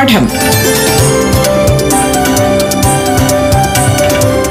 പാഠം. 0.00 0.28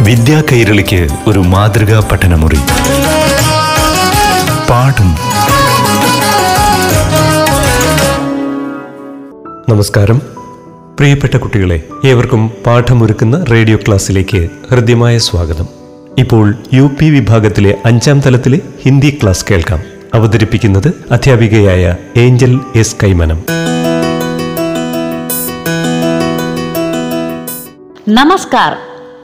വിദ്യാ 0.04 0.44
കൈരളിക്ക് 0.52 1.08
ഒരു 1.28 1.40
മാതൃകാ 1.40 2.10
പഠനമുറി. 2.12 2.56
പാഠം. 4.70 5.16
നമസ്കാരം. 9.70 10.22
പ്രിയപ്പെട്ട 11.00 11.38
കുട്ടികളെ 11.38 11.84
ഏവർക്കും 12.06 12.52
പാഠമൊരുക്കുന്ന 12.66 13.46
റേഡിയോ 13.52 13.78
ക്ലാസ്സിലേക്ക് 13.78 14.50
ഹൃദ്യമായ 14.72 15.18
സ്വാഗതം. 15.18 15.68
ഇപ്പോൾ 16.18 16.56
യു 16.74 16.90
പി 17.00 17.06
വിഭാഗത്തിലെ 17.06 17.76
അഞ്ചാം 17.86 18.20
തലത്തിലെ 18.20 18.60
ഹിന്ദി 18.86 19.20
ക്ലാസ് 19.24 19.46
കേൾക്കാം. 19.52 19.80
അവതരിപ്പിക്കുന്നത് 20.14 20.94
അധ്യാപികയായ 21.12 21.96
ഏഞ്ചൽ 22.18 22.60
എസ് 22.76 22.96
കൈമനം. 23.04 23.59
नमस्कार 28.09 28.77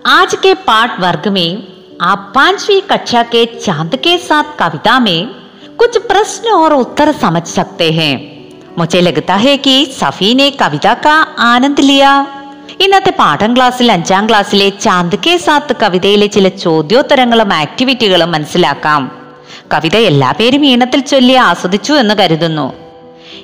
आज 0.09 0.35
के 0.35 0.53
पाठ 0.61 0.99
वर्ग 1.01 1.27
में 1.29 1.63
आप 2.03 2.33
पांचवी 2.35 2.81
कक्षा 2.91 3.23
के 3.25 3.45
चांद 3.57 3.95
के 3.97 4.17
साथ 4.19 4.57
कविता 4.59 4.99
में 5.01 5.29
कुछ 5.79 5.99
प्रश्न 6.07 6.51
और 6.53 6.73
उत्तर 6.75 7.13
समझ 7.13 7.43
सकते 7.49 7.91
हैं 7.93 8.15
मुझे 8.79 9.01
लगता 9.01 9.35
है 9.37 9.57
कि 9.59 9.75
सफी 9.93 10.35
ने 10.35 10.51
कविता 10.61 10.95
का 11.07 11.15
आनंद 11.47 11.81
लिया 11.83 12.13
ഇന്നത്തെ 12.85 13.13
പാഠം 13.13 13.51
ക്ലാസ്സിൽ 13.57 13.89
അഞ്ചാം 13.95 14.25
ക്ലാസ്സിലെ 14.29 14.67
ചാന്ദ് 14.85 15.17
കെ 15.25 15.33
സാത്ത് 15.37 15.75
കവിതയിലെ 15.81 16.27
ചില 16.27 16.49
ചോദ്യോത്തരങ്ങളും 16.63 17.51
ആക്ടിവിറ്റികളും 17.55 18.31
മനസ്സിലാക്കാം 18.35 19.03
കവിത 19.75 19.97
എല്ലാ 20.11 20.31
പേരും 20.39 20.63
ഈണത്തിൽ 20.71 21.01
ചൊല്ലി 21.11 21.35
ആസ്വദിച്ചു 21.49 21.93
എന്ന് 22.03 22.15
കരുതുന്നു 22.21 22.67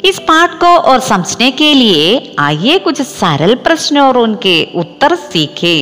इस 0.03 0.19
पाठ 0.23 0.51
को 0.61 0.71
और 0.91 0.99
समझने 1.03 1.51
के 1.53 1.73
लिए 1.75 2.01
आइए 2.41 2.79
कुछ 2.81 3.01
सरल 3.11 3.55
प्रश्न 3.67 3.99
और 4.01 4.19
उनके 4.19 4.57
उत्तर 4.77 5.15
सीखे 5.29 5.77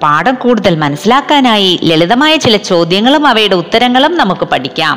പാഠം 0.00 0.36
കൂടുതൽ 0.42 0.74
മനസ്സിലാക്കാനായി 0.82 1.72
ലളിതമായ 1.88 2.32
ചില 2.44 2.56
ചോദ്യങ്ങളും 2.68 3.24
അവയുടെ 3.26 3.56
ഉത്തരങ്ങളും 3.62 4.12
നമുക്ക് 4.20 4.46
പഠിക്കാം 4.52 4.96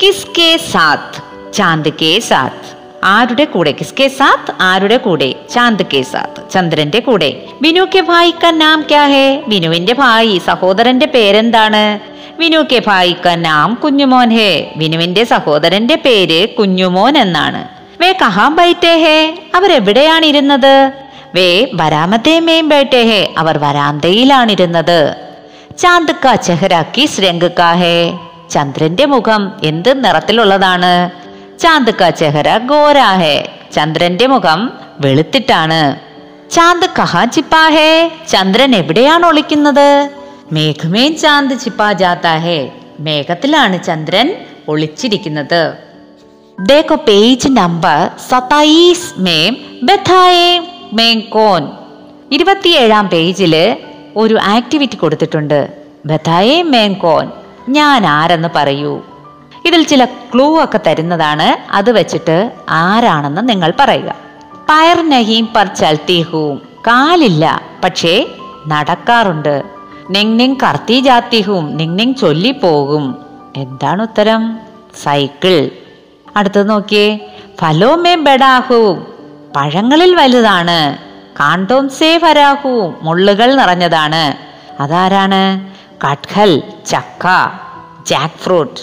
കിസ്കെ 0.00 0.50
സാത്ത് 0.72 1.20
ചാന്ദ് 1.54 1.90
കെ 2.00 2.12
സാത്ത് 2.28 2.68
ആരുടെ 3.14 3.44
കൂടെ 3.54 3.72
കിസ്കെ 3.72 4.06
സാത്ത് 4.18 4.52
ആരുടെ 4.68 4.98
കൂടെ 5.06 5.28
ചാന്ദ് 5.54 5.86
കെ 5.92 6.02
സാത്ത് 6.12 6.40
ചന്ദ്രന്റെ 6.54 7.00
കൂടെ 7.08 7.30
വിനു 7.62 7.84
കെ 7.94 8.02
ഭായി 8.10 8.32
ക 8.42 8.52
നാം 8.62 8.80
ക്യാ 8.92 9.04
ഹേ 9.14 9.26
വിനുവിന്റെ 9.48 9.94
ഭായി 10.02 10.36
സഹോദരന്റെ 10.48 11.08
പേരെന്താണ് 11.16 11.84
വിനു 12.38 12.60
കെ 12.72 12.80
ഭായി 12.88 13.14
ക 13.24 13.34
നാം 13.46 13.74
കുഞ്ഞുമോൻ 13.84 14.30
ഹേ 14.38 14.50
വിനുവിന്റെ 14.76 15.24
സഹോദരന്റെ 15.34 15.96
പേര് 16.06 16.40
കുഞ്ഞുമോൻ 16.58 17.16
എന്നാണ് 17.18 17.62
വേ 18.01 18.13
കഹാം 18.21 18.55
ബൈറ്റേ 18.55 18.91
ഹേ 19.03 19.17
അവരെവിടെയാണ് 19.55 20.25
ഇരുന്നത് 20.25 20.91
വേ 21.35 21.47
വരാമത്തെ 21.73 22.39
മേം 22.39 22.69
ബൈറ്റേ 22.69 23.01
ഹേ 23.09 23.33
അവർ 23.37 23.57
വരാന്തയിലാണിരുന്നത്. 23.57 24.99
ചാന്ദ് 25.77 26.13
കാ 26.25 26.35
ചെഹര 26.35 26.83
കിസ് 26.95 27.21
രംഗ് 27.21 27.49
കാ 27.59 27.73
ഹേ 27.81 27.95
ചന്ദ്രന്റെ 28.49 29.05
മുഖം 29.05 29.51
എന്ത് 29.63 29.91
നിറത്തിലുള്ളതാണ്? 30.03 30.93
ചാന്ദ് 31.59 31.93
ചെഹര 32.21 32.57
ഗോരാ 32.71 33.11
ഹേ 33.21 33.35
ചന്ദ്രന്റെ 33.75 34.25
മുഖം 34.27 34.59
വെളുത്തിട്ടാണ്. 34.99 35.81
ചാന്ദ് 36.55 36.87
കഹാ 36.99 37.25
ചിപ്പാ 37.25 37.63
ഹേ 37.75 37.87
ചന്ദ്രൻ 38.27 38.75
എവിടെയാണ് 38.75 39.25
ഒളിക്കുന്നത്? 39.25 39.87
മേഘമേ 40.51 41.05
ചാന്ദ് 41.23 41.55
ചിപ്പാ 41.63 41.91
ജാത്താ 42.01 42.35
ഹേ 42.47 42.59
മേഘത്തിലാണ് 42.99 43.83
ചന്ദ്രൻ 43.83 44.27
ഒളിച്ചിരിക്കുന്നത്. 44.67 45.90
देखो 46.69 46.95
पेज 46.95 47.47
नंबर 47.47 47.99
സത്തായിസ് 48.29 49.21
में 49.21 49.55
ബഥായേ 49.83 50.59
मैं 50.93 51.19
कौन 51.19 51.63
ഇരുപത്തിയേഴാം 52.31 53.09
പേജിൽ 53.09 53.77
ഒരു 54.15 54.39
ആക്ടിവിറ്റി 54.43 54.95
കൊടുത്തിട്ടുണ്ട്. 54.95 55.73
ബഥായേ 56.05 56.61
മേം 56.61 56.93
കോൻ. 56.93 57.29
ഞാൻ 57.69 58.05
ആരെന്ന് 58.05 58.47
പറയൂ. 58.55 59.01
ഇതിൽ 59.65 59.83
ചില 59.83 60.05
ക്ലൂ 60.05 60.63
ഒക്കെ 60.63 60.79
തരുന്നതാണ്. 60.87 61.73
അത് 61.73 61.91
വെച്ചിട്ട് 61.91 62.51
ആരാണെന്ന് 62.69 63.49
നിങ്ങൾ 63.49 63.73
പറയുക. 63.79 64.15
പയർ 64.69 65.09
നഹീം 65.09 65.49
പർ 65.55 65.65
ചൽത്തി 65.65 66.25
കാലില്ല 66.87 67.61
പക്ഷേ 67.83 68.25
നടക്കാറുണ്ട്. 68.67 69.63
നിങ് 70.09 70.39
നിങ് 70.39 70.55
കർത്തി 70.55 70.99
ജാത്തി 70.99 71.41
ഹൂം 71.41 71.77
നിങ് 71.77 72.15
ചൊല്ലി 72.15 72.51
പോകും. 72.51 73.15
എന്താണ് 73.57 74.01
ഉത്തരം? 74.01 74.59
സൈക്കിൾ. 75.03 75.69
അടുത്തത് 76.35 76.69
നോക്കിയേ. 76.69 77.19
ഫലോമേ 77.61 78.15
ബഡാഹുവും 78.15 79.07
പഴങ്ങളിൽ 79.55 80.15
വലുതാണ്. 80.15 80.97
കാണ്ടോം 81.39 81.89
സേ 81.89 82.17
ഫരാഹു 82.17 82.93
മുള്ളുകൾ 83.01 83.55
നിറഞ്ഞതാണ്. 83.55 84.51
അതാരാണ്? 84.81 85.71
കട്ഹൽ 86.05 86.63
ചക്ക 86.87 87.27
ജാക്ക് 88.07 88.43
ഫ്രൂട്ട് 88.43 88.79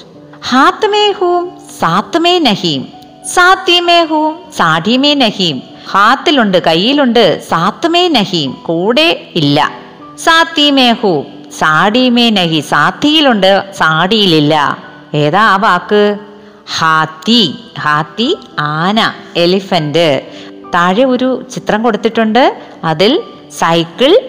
ഹാത്മേ 0.48 1.10
ഹൂം 1.10 1.58
സാത്മേ 1.80 2.38
നഹീം. 2.38 2.88
സാത്തി 3.26 3.34
സാഠിമേ 3.34 4.04
ഹൂം 4.04 4.38
സാഠിമേ 4.56 5.14
നഹീം. 5.14 5.62
ഹാത്തിലുണ്ട് 5.90 6.58
കയ്യിലുണ്ട് 6.58 7.48
സാത്മേ 7.48 8.08
നഹീം. 8.08 8.50
കൂടെ 8.52 9.26
ഇല്ല. 9.34 9.70
സാത്തി 10.18 10.70
ഹൂം 10.70 10.92
ഹൂ 10.92 11.22
സാഡി 11.58 12.08
മേ 12.08 12.30
നഹി. 12.30 12.60
സാത്തിയിലുണ്ട് 12.60 13.72
സാഡിയിലില്ല 13.78 14.78
ഏതാ 15.14 15.40
ആ 15.40 15.56
വാക്ക്? 15.56 16.27
ഹാത്തി 16.76 17.64
ഹാത്തി 17.80 18.36
ആന 18.58 19.12
എലിഫന്റ്. 19.36 20.26
താഴെ 20.74 21.04
ഒരു 21.04 21.44
ചിത്രം 21.54 21.82
കൊടുത്തിട്ടുണ്ട്. 21.82 22.62
അതിൽ 22.84 23.22
സൈക്കിൾ 23.58 24.20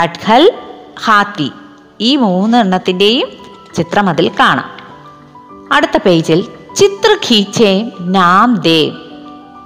കട്ഹൽ 0.00 0.52
ഹാത്തി. 1.04 1.50
ഈ 2.00 2.16
മൂന്നെണ്ണത്തിന്റെയും 2.16 3.28
ചിത്രം 3.74 4.08
അതിൽ 4.08 4.30
കാണാം. 4.40 4.70
അടുത്ത 5.72 5.98
പേജിൽ 6.06 6.48
ചിത്ര 6.76 7.16
ഖീച്ചേ 7.30 7.90
നാം 8.00 8.56
ദേ. 8.56 8.92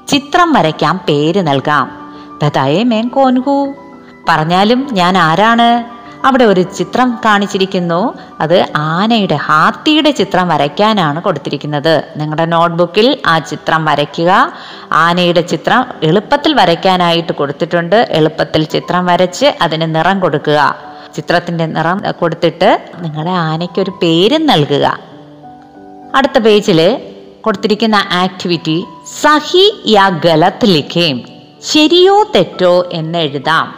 ചിത്രം 0.08 0.52
വരയ്ക്കാം 0.52 1.00
പേര് 1.08 1.46
നൽകാം. 1.46 2.14
ബതായേ 2.42 2.82
മേൻ 2.82 3.08
കോൻഹു. 3.08 3.74
പറഞ്ഞാലും 4.28 4.88
ഞാൻ 4.92 5.18
ആരാണ്? 5.18 5.97
അവിടെ 6.24 6.44
ഒരു 6.44 6.60
ചിത്രം 6.60 7.18
കാണിച്ചിരിക്കുന്നു. 7.24 8.14
അത് 8.40 8.66
ആനയുടെ 8.76 9.34
ഹാത്തിയുടെ 9.34 10.10
ചിത്രം 10.10 10.48
വരയ്ക്കാനാണ് 10.48 11.22
കൊടുത്തിരിക്കുന്നത്. 11.22 12.02
നിങ്ങളുടെ 12.16 12.44
നോട്ട്ബുക്കിൽ 12.44 13.18
ആ 13.26 13.38
ചിത്രം 13.38 13.84
വരയ്ക്കുക. 13.84 14.52
ആനയുടെ 14.92 15.40
ചിത്രം 15.40 15.84
എളുപ്പത്തിൽ 16.02 16.54
വരയ്ക്കാനായിട്ട് 16.54 17.32
കൊടുത്തിട്ടുണ്ട്. 17.32 18.06
എളുപ്പത്തിൽ 18.10 18.64
ചിത്രം 18.64 19.06
വരച്ച് 19.06 19.46
അതിന് 19.62 19.94
നിറം 19.94 20.20
കൊടുക്കുക. 20.20 20.76
ചിത്രത്തിന്റെ 21.16 21.66
നിറം 21.66 22.00
കൊടുത്തിട്ട് 22.20 22.90
നിങ്ങളുടെ 22.98 23.30
ആനയ്ക്കൊരു 23.30 23.90
പേരും 23.90 24.46
നൽകുക. 24.46 24.98
അടുത്ത 26.14 26.38
പേജിൽ 26.38 27.00
കൊടുത്തിരിക്കുന്ന 27.40 27.96
ആക്ടിവിറ്റി 28.12 28.84
സഹി 29.20 29.82
യാ 29.86 30.08
ഗലത്ത് 30.08 30.66
ലിഖേം 30.66 31.22
ശരിയോ 31.64 32.22
തെറ്റോ 32.34 32.88
എന്ന് 32.92 33.18
എഴുതാം. 33.18 33.77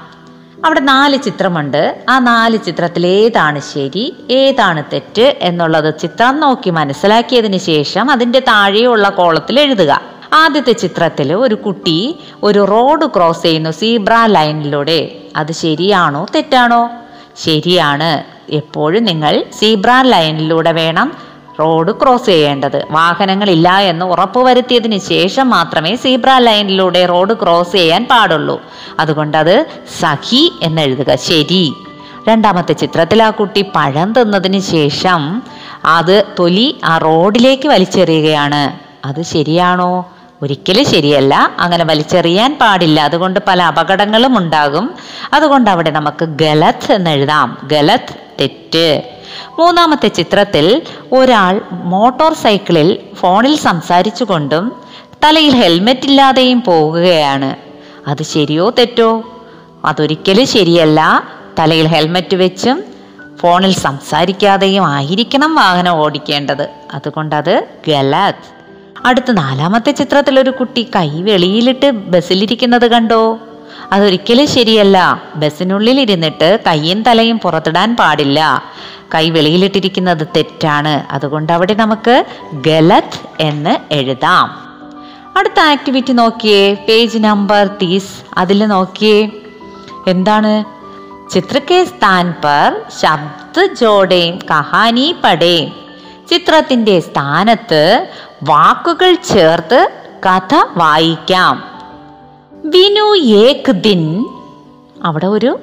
അവിടെ 0.64 0.80
നാല് 0.80 1.22
ചിത്രമുണ്ട്. 1.22 2.04
ആ 2.08 2.18
നാല് 2.18 2.58
ചിത്രത്തിൽ 2.66 3.06
ഏതാണ് 3.06 3.60
ശരി 3.60 4.16
ഏതാണ് 4.30 4.84
തെറ്റ് 4.92 5.36
എന്നുള്ളത് 5.40 5.98
ചിത്രം 5.98 6.40
നോക്കി 6.40 6.70
മനസ്സിലാക്കിയതിന് 6.70 7.58
ശേഷം 7.58 8.10
അതിന്റെ 8.10 8.40
താഴെയുള്ള 8.40 9.08
കോളത്തിൽ 9.08 9.60
എഴുതുക. 9.60 10.00
ആദ്യത്തെ 10.32 10.72
ചിത്രത്തിൽ 10.72 11.32
ഒരു 11.34 11.54
കുട്ടി 11.54 12.18
ഒരു 12.42 12.64
റോഡ് 12.64 13.06
ക്രോസ് 13.06 13.42
ചെയ്യുന്നു 13.42 13.70
സീബ്ര 13.70 14.12
ലൈനിലൂടെ. 14.26 15.12
അത് 15.36 15.52
ശരിയാണോ 15.52 16.26
തെറ്റാണോ? 16.34 16.90
ശരിയാണ്. 17.36 18.24
എപ്പോഴും 18.50 19.04
നിങ്ങൾ 19.04 19.44
സീബ്ര 19.58 20.02
ലൈനിലൂടെ 20.02 20.72
വേണം 20.72 21.29
റോഡ് 21.60 22.02
ക്രോസ് 22.02 22.26
ചെയ്യേണ്ടത്. 22.26 22.86
വാഹനങ്ങളില്ല 22.90 23.78
എന്ന് 23.78 24.06
ഉറപ്പുവരുത്തിയതിനു 24.06 24.98
ശേഷം 24.98 25.50
മാത്രമേ 25.50 25.96
സീബ്ര 25.96 26.38
ലൈനിലൂടെ 26.38 27.06
റോഡ് 27.06 27.34
ക്രോസ് 27.42 27.72
ചെയ്യാൻ 27.72 28.06
പാടുള്ളൂ. 28.10 28.62
അതുകൊണ്ട് 29.00 29.36
അത് 29.36 29.66
സഖി 30.00 30.52
എന്നെഴുതുക. 30.62 31.14
ശരി. 31.14 31.72
രണ്ടാമത്തെ 32.28 32.72
ചിത്രത്തിൽ 32.72 33.22
ആ 33.22 33.30
കുട്ടി 33.30 33.64
പഴം 33.74 34.12
തിന്നതിന് 34.12 34.60
ശേഷം 34.60 35.42
അത് 35.84 36.24
തൊലി 36.38 36.76
ആ 36.84 36.98
റോഡിലേക്ക് 36.98 37.68
വലിച്ചെറിയുകയാണ്. 37.68 38.78
അത് 39.06 39.22
ശരിയാണോ? 39.22 40.12
ഒരിക്കലും 40.42 40.84
ശരിയല്ല. 40.84 41.50
അങ്ങനെ 41.58 41.84
വലിച്ചെറിയാൻ 41.84 42.58
പാടില്ല. 42.60 43.00
അതുകൊണ്ട് 43.00 43.40
പല 43.48 43.62
അപകടങ്ങളും 43.62 44.38
ഉണ്ടാകും. 44.38 44.94
അതുകൊണ്ട് 45.32 45.70
അവിടെ 45.70 45.90
നമുക്ക് 45.90 46.24
ഗലത്ത് 46.24 46.92
എന്നെഴുതാം 46.92 47.58
ഗലത്ത് 47.64 48.14
തെറ്റ്. 48.40 49.02
മൂന്നാമത്തെ 49.58 50.08
ചിത്രത്തിൽ 50.08 50.82
ഒരാൾ 51.12 51.60
മോട്ടോർ 51.72 52.34
സൈക്കിളിൽ 52.34 52.98
ഫോണിൽ 53.14 53.56
സംസാരിച്ചുകൊണ്ടും 53.56 54.72
തലയിൽ 55.24 55.50
ഹെൽമെറ്റ് 55.50 56.06
ഇല്ലാതെയും 56.06 56.62
പോകുകയാണ് 56.62 57.56
അത് 58.06 58.22
ശരിയോ 58.22 58.70
തെറ്റോ? 58.70 59.22
അതൊരിക്കലും 59.84 60.46
ശരിയല്ല. 60.46 61.22
തലയിൽ 61.58 61.86
ഹെൽമെറ്റ് 61.86 62.36
വെച്ചും 62.36 62.84
ഫോണിൽ 63.40 63.74
സംസാരിക്കാതെയും 63.74 64.86
ആയിരിക്കണം 64.86 65.54
വാഹനം 65.54 65.92
ഓടിക്കേണ്ടത്. 65.92 66.68
അതുകൊണ്ട് 66.94 67.34
അത് 67.34 67.64
ഗലാത്ത്. 67.88 68.60
അടുത്ത 69.04 69.30
നാലാമത്തെ 69.30 69.90
ചിത്രത്തിൽ 69.90 70.40
ഒരു 70.40 70.50
കുട്ടി 70.50 70.88
കൈ 70.96 71.08
വെളിയിലിട്ട് 71.08 71.90
ബസ്സിലിരിക്കുന്നത് 71.90 72.90
കണ്ടോ? 72.90 73.38
അതൊരിക്കലും 73.92 74.46
ശരിയല്ല. 74.46 75.22
ബസ്സിനുള്ളിൽ 75.36 76.00
ഇരുന്നിട്ട് 76.00 76.58
കയ്യും 76.66 77.02
തലയും 77.02 77.38
പുറത്തിടാൻ 77.38 77.96
പാടില്ല. 77.96 78.62
കൈ 79.14 79.30
വെളിയിലിട്ടിരിക്കുന്നത് 79.30 80.26
തെറ്റാണ്. 80.36 81.12
അതുകൊണ്ട് 81.12 81.52
അവിടെ 81.52 81.74
നമുക്ക് 81.74 82.24
ഗലത് 82.52 83.42
എന്ന് 83.42 83.76
എഴുതാം. 83.90 84.70
അടുത്ത 85.36 85.60
ആക്ടിവിറ്റി 85.60 86.12
നോക്കിയേ. 86.12 86.74
പേജ് 86.74 87.18
നമ്പർ 87.18 87.66
തീസ്. 87.66 88.38
അതിൽ 88.38 88.66
നോക്കിയേ. 88.66 89.30
എന്താണ്? 90.06 90.64
ചിത്രക്കേ 91.30 91.84
സ്ഥാൻ 91.84 92.34
പർ 92.44 92.80
ശബ്ദ 93.00 93.74
ജോഡേം 93.80 94.38
കഹാനി 94.50 95.14
പടേം. 95.24 95.72
ചിത്രത്തിന്റെ 96.30 97.00
സ്ഥാനത്ത് 97.00 98.08
വാക്കുകൾ 98.42 99.14
ചേർത്ത് 99.14 99.88
കഥ 100.26 100.54
വായിക്കാം. 100.76 101.64
വിനു 102.52 103.16
ഏക് 103.16 103.72
ദിൻ. 103.72 104.24
അവിടെ 105.04 105.26
ഒരു 105.26 105.58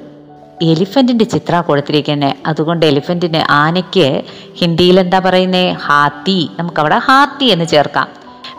എലിഫന്റിന്റെ 0.62 1.24
ചിത്ര 1.24 1.60
കൊടുത്തിരിക്കുന്നത് 1.60 2.34
അതുകൊണ്ട് 2.46 2.86
എലിഫന്റിന് 2.86 3.52
ആനയ്ക്ക് 3.52 4.22
ഹിന്ദിയിൽ 4.54 5.00
എന്താ 5.00 5.18
പറയുന്നത് 5.18 5.72
ഹാത്തി. 5.72 6.50
നമുക്കവിടെ 6.58 6.98
ഹാത്തി 6.98 7.44
എന്ന് 7.44 7.64
ചേർക്കാം. 7.64 8.08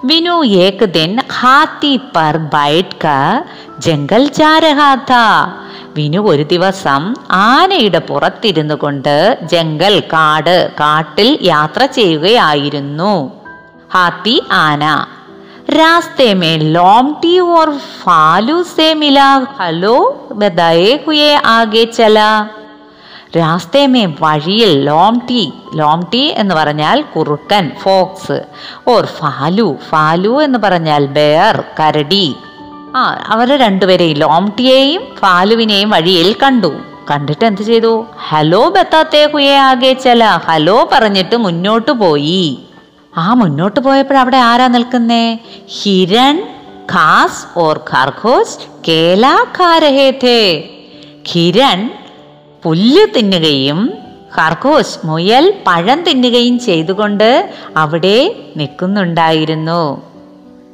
വിനു 0.05 0.45
ഏക് 0.45 0.85
ദിൻ 0.85 1.19
ഹാത്തി 1.39 1.99
പർ 2.15 2.37
ബൈറ്റ് 2.37 2.95
ക 3.05 3.07
ജംഗൽ 3.79 4.27
ചാരഹാത്ത 4.27 5.13
വിനു 5.95 6.19
ഒരു 6.19 6.43
ദിവസം 6.43 7.13
ആനയുടെ 7.31 7.99
പുറത്തിരുന്നു 7.99 8.73
കൊണ്ട് 8.73 9.39
ജംഗൽ 9.43 9.99
കാട് 9.99 10.71
കാട്ടിൽ 10.71 11.39
യാത്ര 11.41 11.85
ചെയ്യുകയായിരുന്നു. 11.85 13.31
ഹാത്തി 13.93 14.43
ആന. 14.51 15.05
रास्ते 15.70 16.32
में 16.34 16.58
लोमटी 16.72 17.38
और 17.52 17.68
फालू 18.00 18.62
से 18.66 18.88
मिला 18.94 19.28
हलो 19.60 19.96
बदाए 20.32 20.90
हुए 21.04 21.30
आगे 21.52 21.84
चला 21.94 22.30
രാസ്തേ 23.36 23.80
മേ 23.92 24.02
വഴിയിൽ 24.20 24.72
ലോംടി 24.88 25.40
ലോംടി 25.74 26.20
എന്ന് 26.40 26.54
പറഞ്ഞാൽ 26.54 26.98
കുറുക്കൻ 27.14 27.64
ഫോക്സ് 27.82 28.36
ഓർ 28.88 29.04
ഫാലു 29.16 29.64
ഫാലു 29.88 30.32
എന്ന് 30.42 30.58
പറഞ്ഞാൽ 30.58 31.04
ബെയർ 31.16 31.56
കരടി 31.78 32.26
ആ 32.96 33.02
അവരെ 33.28 33.56
രണ്ടുപേരെയും 33.56 34.20
ലോംടിയെയും 34.24 35.02
ഫാലുവിനെയും 35.20 35.90
വഴിയിൽ 35.90 36.28
കണ്ടു 36.42 36.70
കണ്ടിട്ട് 37.10 37.44
എന്ത് 37.44 37.62
ചെയ്തു 37.70 37.92
ഹലോ 38.28 38.62
ബത്താത്തേ 38.68 39.24
കുയെ 39.26 39.56
ആകെ 39.64 39.92
ചല 40.04 40.22
ഹലോ 40.46 40.76
പറഞ്ഞിട്ട് 40.92 41.38
മുന്നോട്ട് 41.46 41.92
പോയി 42.04 42.44
ആ 43.17 43.33
മുന്നോട്ട് 43.33 43.79
പോയപ്പോൾ 43.79 44.17
അവിടെ 44.17 44.37
ആരാ 44.37 44.67
നിൽക്കുന്നേ? 44.67 45.39
ഹിരൺ 45.67 46.47
ഖാസ് 46.91 47.59
ഓർ 47.59 47.77
ഖർഘോസ് 47.77 48.57
കേല 48.87 49.27
ഹിരൺ 51.27 51.91
പുല്ല് 52.63 53.07
തിന്നുകയും 53.15 53.93
ഖർഘോസ് 54.37 54.99
മുയൽ 55.05 55.53
പഴം 55.67 56.03
തിന്നുകയും 56.03 56.59
ചെയ്തുകൊണ്ട് 56.59 57.49
അവിടെ 57.77 58.35
നിൽക്കുന്നുണ്ടായിരുന്നു. 58.57 60.01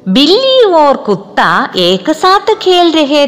ബില്ലി 0.06 0.66
ഓർ 0.66 0.96
കുത്ത 0.96 1.40
ഏകസാത്ത് 1.76 2.56
ഖേൽ 2.66 2.96
രഹേ 2.96 3.26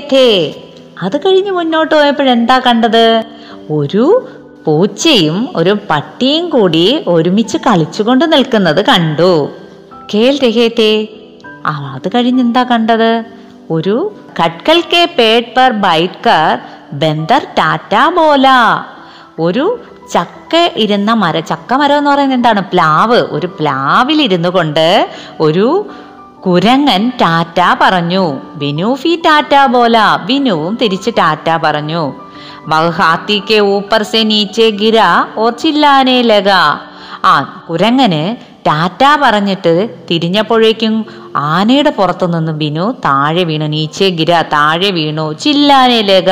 അത് 1.02 1.20
കഴിഞ്ഞ് 1.26 1.50
മുന്നോട്ട് 1.50 1.94
പോയപ്പോഴെന്താ 1.94 2.58
കണ്ടത്? 2.58 3.22
ഒരു 3.70 4.28
പൂച്ചയും 4.68 5.48
ഒരു 5.56 5.76
പട്ടിയും 5.90 6.48
കൂടി 6.48 7.04
ഒരുമിച്ച് 7.06 7.58
കളിച്ചുകൊണ്ട് 7.58 8.32
നിൽക്കുന്നത് 8.32 8.84
കണ്ടു. 8.84 9.48
കേൽ 10.14 10.38
രഹേത്തെ 10.44 11.08
ആ 11.66 11.92
അത് 11.94 12.10
കഴിഞ്ഞ് 12.14 12.40
എന്താ 12.40 12.64
കണ്ടത്? 12.64 13.24
ഒരു 13.70 14.12
കട്കൽ 14.40 14.80
കെ 14.80 15.08
പേഡ് 15.18 15.44
പെർ 15.56 15.70
ബൈറ്റ് 15.70 16.58
ബന്ദർ 16.92 17.46
ടാറ്റ 17.58 18.14
ബോല 18.16 18.46
ഒരു 19.38 19.80
ചക്ക 20.12 20.70
ഇരുന്ന 20.76 21.12
മര 21.12 21.40
ചക്ക 21.40 21.74
മരം 21.74 21.98
എന്ന് 21.98 22.10
പറയുന്നത് 22.10 22.38
എന്താണ്? 22.38 22.60
പ്ലാവ്. 22.60 23.18
ഒരു 23.18 23.46
പ്ലാവിൽ 23.46 24.22
ഇരുന്നു 24.22 24.48
കൊണ്ട് 24.48 25.08
ഒരു 25.40 25.86
കുരങ്ങൻ 26.46 27.12
ടാറ്റ 27.20 27.78
പറഞ്ഞു. 27.80 28.40
ബിനു 28.54 28.94
ഫി 28.94 29.22
ടാറ്റ 29.26 29.66
ബോല 29.66 29.98
ബിനുവും 30.26 30.78
തിരിച്ച് 30.82 31.10
ടാറ്റ 31.18 31.58
പറഞ്ഞു. 31.64 32.12
വഹ് 32.66 32.90
ഹാത്തി 32.90 33.42
കെ 33.50 33.58
ഊപ്പർ 33.58 34.02
സെ 34.02 34.18
നീച്ചെ 34.18 34.70
ഗിര 34.70 34.98
ഓർ 35.36 35.52
ചില്ലാനെ 35.52 36.22
ലഗ. 36.22 36.48
ആ 37.24 37.64
കുരങ്ങന് 37.70 38.36
ടാറ്റ 38.66 39.02
പറഞ്ഞിട്ട് 39.22 39.74
തിരിഞ്ഞപ്പോഴേക്കും 40.10 41.06
ആനയുടെ 41.36 41.90
പുറത്തുനിന്ന് 41.90 42.52
ബിനു 42.52 42.92
താഴെ 43.04 43.42
വീണു. 43.42 43.64
നീച്ചെ 43.64 44.08
ഗിര 44.08 44.42
താഴെ 44.42 44.90
വീണു. 44.90 45.32
ചില്ലാനെ 45.32 46.00
ലഗ. 46.00 46.30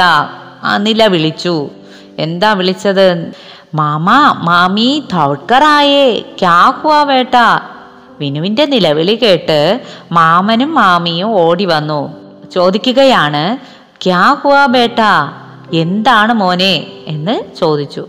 ആ 0.64 0.76
നില 0.76 1.06
വിളിച്ചു. 1.06 1.70
എന്താ 2.18 2.52
വിളിച്ചത്? 2.52 3.32
മാമ 3.74 4.10
മാമി 4.42 5.04
തൗക്കറായേ 5.12 6.20
ക്യാ 6.20 6.72
വേട്ട. 7.02 7.34
വിനുവിന്റെ 8.20 8.64
നിലവിളി 8.64 9.14
കേട്ട് 9.14 9.80
മാമനും 10.12 10.74
മാമിയും 10.74 11.28
ഓടി 11.28 11.64
വന്നു. 11.64 12.14
ചോദിക്കുകയാണ് 12.54 13.56
ക്യാ 14.04 14.36
ഹുവാ 14.42 14.66
ബേട്ട 14.66 15.00
എന്താണ് 15.74 16.32
മോനെ 16.32 16.86
എന്ന് 17.06 17.40
ചോദിച്ചു. 17.60 18.06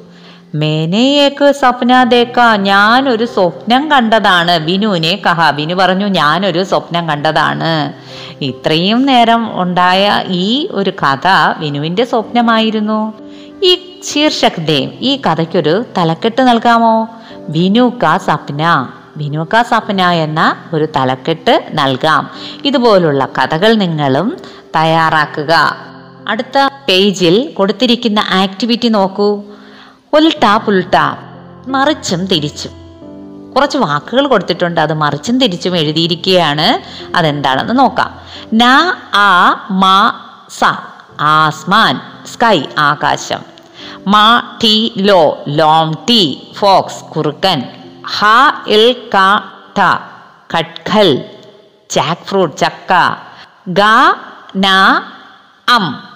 മേനയേക്ക് 0.56 1.52
സ്വപ്ന 1.52 2.06
ഞാൻ 2.58 3.10
ഒരു 3.10 3.26
സ്വപ്നം 3.26 3.92
കണ്ടതാണ്. 3.92 4.52
വിനുവിനെ 4.52 5.22
കഹ 5.26 5.50
വിനു 5.50 5.76
പറഞ്ഞു 5.76 6.08
ഞാനൊരു 6.08 6.64
സ്വപ്നം 6.64 7.10
കണ്ടതാണ്. 7.10 7.94
ഇത്രയും 8.42 9.06
നേരം 9.06 9.62
ഉണ്ടായ 9.62 10.24
ഈ 10.28 10.68
ഒരു 10.72 10.90
കഥ 10.90 11.28
വിനുവിന്റെ 11.58 12.06
സ്വപ്നമായിരുന്നു. 12.06 13.14
ഈ 13.64 14.00
ശീർഷക് 14.12 14.68
ദേവ് 14.68 14.92
ഈ 15.00 15.22
കഥയ്ക്കൊരു 15.26 15.86
തലക്കെട്ട് 15.98 16.42
നൽകാമോ? 16.42 17.10
വിനു 17.50 17.92
കാ 18.04 18.18
സ്വപ്ന 18.18 18.88
വിനു 19.18 19.48
കാ 19.54 19.62
സപ്ന 19.62 20.02
എന്ന 20.02 20.56
ഒരു 20.74 20.88
തലക്കെട്ട് 20.96 21.64
നൽകാം. 21.74 22.30
ഇതുപോലുള്ള 22.66 23.28
കഥകൾ 23.38 23.74
നിങ്ങളും 23.74 24.38
തയ്യാറാക്കുക. 24.76 25.76
അടുത്ത 26.28 26.68
പേജിൽ 26.88 27.52
കൊടുത്തിരിക്കുന്ന 27.52 28.20
ആക്ടിവിറ്റി 28.20 28.88
നോക്കൂ. 28.88 29.44
ഉൽട്ടാ 30.14 30.58
പുൽട്ട 30.58 30.96
മറിച്ചും 31.68 32.26
തിരിച്ചും. 32.26 32.72
കുറച്ച് 33.56 33.78
വാക്കുകൾ 33.78 34.28
കൊടുത്തിട്ടുണ്ട് 34.28 34.82
അത് 34.82 34.94
മറിച്ചും 34.94 35.40
തിരിച്ചും 35.40 35.78
എഴുതിയിരിക്കുകയാണ്. 35.78 36.82
അതെന്താണെന്ന് 37.18 37.80
നോക്കാം. 37.80 38.20
ന 38.54 38.64
ആ 39.14 39.68
മാ 39.72 40.20
സ 40.50 40.64
ആസ്മാൻ 41.20 42.02
സ്കൈ 42.34 42.64
ആകാശം. 42.78 43.40
മാ 44.08 44.42
ടി 44.64 44.94
ലോ 44.98 45.44
ലോങ് 45.48 45.94
ടി 46.10 46.52
ഫോക്സ് 46.58 47.04
കുറുക്കൻ. 47.04 47.64
ഹ 48.20 48.26
ഇൽ 48.68 48.92
ക 48.92 49.18
ട 49.78 50.00
കട്ഖൽ 50.58 51.24
ജാക്ക് 51.92 52.22
ഫ്രൂട്ട് 52.22 52.58
ചക്ക. 52.58 52.94
ഗ 53.68 53.82
ന 54.58 54.68
അം. 55.70 56.07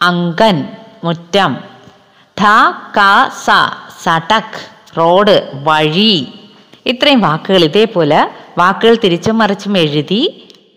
അങ്കൻ 0.00 0.56
മുറ്റം 1.04 1.52
ധ 2.36 2.52
ക 2.96 3.00
സ 3.44 3.58
സടക് 4.04 4.60
റോഡ് 4.98 5.36
വഴി 5.66 6.14
ഇത്രയും 6.86 7.20
വാക്കുകൾ 7.20 7.62
ഇതേപോലെ 7.68 8.20
വാക്കുകൾ 8.58 8.94
തിരിച്ചും 9.04 9.36
മറിച്ചും 9.38 9.76
എഴുതി 9.82 10.22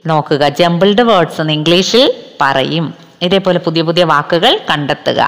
നോക്കുക 0.05 0.43
ജമ്പിൾഡ് 0.59 1.03
വേർഡ്സ് 1.03 1.41
എന്ന് 1.41 1.53
ഇംഗ്ലീഷിൽ 1.53 2.03
പറയും 2.41 2.85
ഇതേപോലെ 3.21 3.59
പുതിയ 3.59 3.83
പുതിയ 3.83 4.05
വാക്കുകൾ 4.13 4.53
കണ്ടെത്തുക 4.69 5.21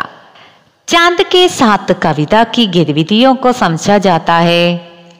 चांद 0.87 1.21
के 1.23 1.47
साथ 1.51 1.91
कविता 2.03 2.43
की 2.45 2.65
गतिविधियों 2.67 3.33
को 3.35 3.51
समझा 3.53 3.97
जाता 3.97 4.35
है 4.41 4.61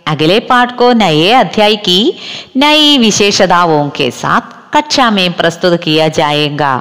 अगले 0.08 0.40
पाठ 0.42 0.78
को 0.78 0.92
नए 0.96 1.32
अध्याय 1.36 1.76
की 1.88 1.98
नई 2.58 2.98
विशेषताओं 2.98 3.90
के 3.90 4.10
साथ 4.14 4.44
कक्षा 4.74 5.10
में 5.12 5.28
प्रस्तुत 5.34 5.74
किया 5.84 6.08
जाएगा 6.12 6.72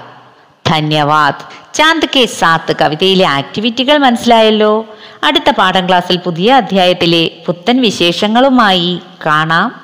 ധന്യവാദ്. 0.71 1.61
ചാന്ദ് 1.73 2.07
കെ 2.15 2.25
സാത്ത് 2.25 2.75
കവിതയിലെ 2.81 3.27
ആക്ടിവിറ്റികൾ 3.27 3.97
മനസ്സിലായല്ലോ. 3.97 4.85
അടുത്ത 5.23 5.49
പാഠം 5.49 5.87
ക്ലാസ്സിൽ 5.87 6.17
പുതിയ 6.17 6.53
അധ്യായത്തിലെ 6.53 7.31
പുത്തൻ 7.45 7.81
വിശേഷങ്ങളുമായി 7.81 8.99
കാണാം. 9.25 9.81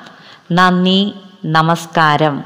നന്ദി 0.52 1.12
നമസ്കാരം. 1.44 2.44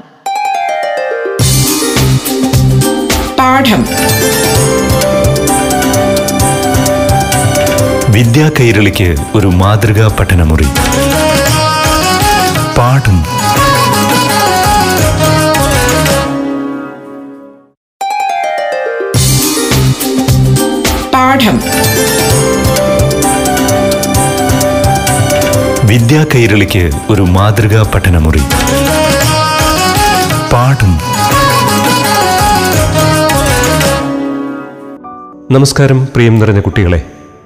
പാഠം. 3.39 3.85
വിദ്യാ 8.09 8.51
കൈരളിക്ക് 8.59 9.15
ഒരു 9.35 9.47
മാതൃകാ 9.47 10.15
പഠനമുറി. 10.19 10.67
പാഠം. 12.77 13.25
പാഠം 21.43 21.59
വിദ്യാ 25.87 26.25
കൈരളിക്ക് 26.35 26.89
ഒരു 27.09 27.21
മാതൃകാ 27.21 27.91
പഠനമുറി. 27.95 28.41
പാഠം. 30.53 30.93
നമസ്കാരം 35.51 36.05
പ്രിയം 36.05 36.39
നിറഞ്ഞ 36.39 36.59
കുട്ടികളെ. 36.59 37.01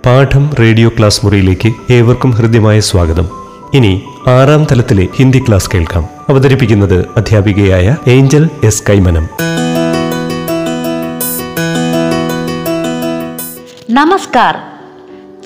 പാഠം 0.06 0.56
റേഡിയോ 0.60 0.90
ക്ലാസ് 0.90 1.22
മുറിയിലേക്ക് 1.24 1.74
ഏവർക്കും 1.90 2.32
ഹൃദ്യമായ 2.32 2.80
സ്വാഗതം. 2.80 3.28
ഇനി 3.74 4.02
ആറാം 4.28 4.64
തലത്തിലെ 4.64 5.08
ഹിന്ദി 5.18 5.44
ക്ലാസ് 5.48 5.70
കേൾക്കാം. 5.74 6.06
അവതരിപ്പിക്കുന്നത് 6.30 7.06
അധ്യാപികയായ 7.18 7.96
ഏഞ്ചൽ 8.08 8.50
എസ് 8.64 8.84
കൈമനം. 8.90 9.47
नमस्कार 13.97 14.57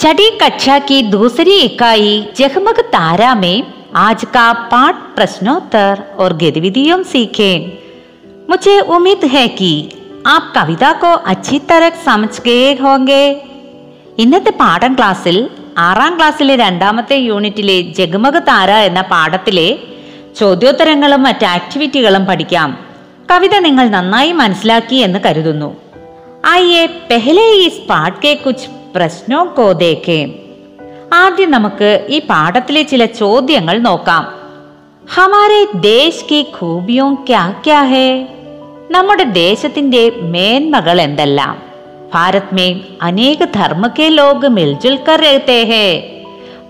छठी 0.01 0.31
कक्षा 0.39 0.79
की 0.81 1.01
दूसरी 1.11 1.55
इकाई 1.61 2.09
जगमग 2.37 2.79
तारा 2.93 3.35
में 3.35 3.63
आज 3.97 4.25
का 4.35 4.53
पाठ 4.71 4.95
प्रश्नोत्तर 5.15 6.03
और 6.19 6.33
गतिविधियों 6.37 7.03
सीखे 7.05 7.53
मुझे 8.51 8.79
उम्मीद 8.97 9.25
है 9.35 9.47
कि 9.51 9.71
आप 10.27 10.53
कविता 10.57 10.93
को 11.01 11.13
अच्छी 11.33 11.59
तरह 11.71 12.03
समझ 12.05 12.31
गए 12.41 12.73
होंगे 12.81 13.25
ഇന്നത്തെ 14.23 14.53
പാഠം 14.61 14.93
ക്ലാസ്സിൽ 14.99 15.37
ആറാം 15.79 16.13
ക്ലാസ്സിലെ 16.19 16.55
രണ്ടാമത്തെ 16.57 17.17
യൂണിറ്റിലെ 17.21 17.75
ജഗമഗ് 17.99 18.41
താര 18.47 18.71
എന്ന 18.87 19.01
പാഠത്തിലെ 19.11 19.67
ചോദ്യോത്തരങ്ങളും 20.41 21.23
മറ്റ് 21.27 21.47
ആക്ടിവിറ്റികളും 21.57 22.25
പഠിക്കാം 22.31 22.71
കവിത 23.29 23.55
നിങ്ങൾ 23.67 23.87
നന്നായി 23.97 24.33
മനസ്സിലാക്കി 24.41 24.97
എന്ന് 25.07 25.21
കരുതുന്നു 25.21 25.69
ആയിയെ 26.46 26.88
പെഹലെ 27.12 27.42
ഈസ് 27.42 27.88
പാട്ട് 27.88 28.18
കെ 28.24 28.34
കുച്ച് 28.34 28.68
പ്രശ്നോ 28.96 29.54
കോ 29.58 29.72
ദേഖേ. 29.72 30.34
ആദ്യം 31.14 31.52
നമുക്ക് 31.52 32.08
ഈ 32.10 32.20
പാഠത്തിലെ 32.20 32.82
ചില 32.82 33.06
ചോദ്യങ്ങൾ 33.06 33.80
നോക്കാം. 33.80 34.34
ഹമാരെ 35.10 35.68
ദേശ് 35.76 36.26
കി 36.26 36.46
ഖൂബിയോ 36.62 37.14
ക്യാ 37.14 37.54
ക്യാ 37.66 37.84
ഹേ? 37.84 38.28
നമ്മുടെ 38.92 39.24
ദേശത്തിന്റെ 39.24 40.12
മേന്മകൾ 40.22 41.02
എന്തെല്ലാം? 41.02 41.62
ഭാരത് 42.14 42.56
മേ 42.56 42.80
അനേക 43.02 43.44
ധർമ്മക്കെ 43.44 44.04
ലോക 44.04 44.48
മിൽജുൽ 44.48 44.96
കർ 44.96 45.42
ഹേ. 45.48 46.22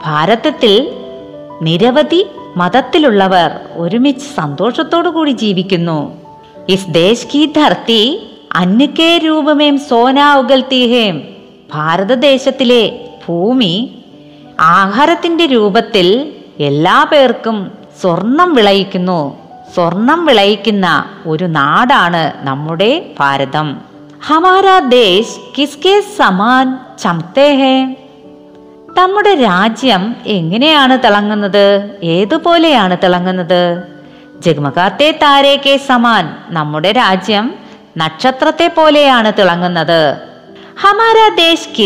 ഭാരതത്തിൽ 0.03 0.91
നിരവധി 1.61 2.27
മതത്തിലുള്ളവർ 2.57 3.59
ഒരുമിച്ച് 3.73 4.25
സന്തോഷത്തോടു 4.35 5.09
കൂടി 5.09 5.31
ജീവിക്കുന്നു. 5.31 6.17
ഇസ് 6.69 6.93
ദേശ് 6.93 7.27
കി 7.33 7.45
ധർത്തി 7.57 8.30
അന്നക്കെ 8.55 9.21
രൂപമേം 9.25 9.79
സോനാ 9.79 10.35
ഉഗൽത്തി 10.35 10.87
ഹേം 10.87 11.21
ഭാരതദേശത്തിലെ 11.73 13.09
ഭൂമി 13.27 14.03
ആഹാരത്തിന്റെ 14.59 15.45
രൂപത്തിൽ 15.45 16.33
എല്ലാ 16.59 17.03
പേർക്കും 17.11 17.71
സ്വർണം 18.01 18.53
വിളയിക്കുന്നു. 18.53 19.37
സ്വർണം 19.75 20.25
വിളയിക്കുന്ന 20.25 21.05
ഒരു 21.25 21.45
നാടാണ് 21.45 22.33
നമ്മുടെ 22.41 23.05
ഭാരതം. 23.19 23.77
ഹമാരാ 24.27 24.79
ദേശ് 24.79 25.61
കിസ്കെ 25.61 26.03
സമാൻ 26.17 26.79
ചമത്തെ 26.99 27.55
ഹേ. 27.55 27.95
നമ്മുടെ 28.97 29.35
രാജ്യം 29.35 30.15
എങ്ങനെയാണ് 30.25 30.99
തിളങ്ങുന്നത്? 30.99 31.89
ഏതുപോലെയാണ് 32.03 32.97
തിളങ്ങുന്നത്? 33.03 33.83
ജഗ്മകാത്തെ 34.39 35.19
താരേക്കെ 35.23 35.77
സമാൻ 35.77 36.35
നമ്മുടെ 36.49 36.91
രാജ്യം 36.91 37.60
നക്ഷത്രത്തെ 37.97 38.67
പോലെയാണ് 38.67 39.33
തിളങ്ങുന്നത്. 39.39 40.17
ഹമാരാ 40.81 41.35
ദേശ് 41.35 41.77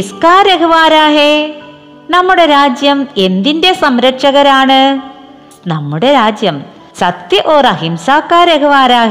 നമ്മുടെ 2.10 2.46
രാജ്യം 2.46 3.08
എന്തിന്റെ 3.18 3.74
സംരക്ഷകരാണ്? 3.74 5.02
നമ്മുടെ 5.70 6.14
രാജ്യം 6.14 6.64
സത്യ 7.00 7.42
ഓർ 7.46 7.66
അഹിംസാക്കാ 7.66 8.44
രഹ്വാരാ 8.44 9.04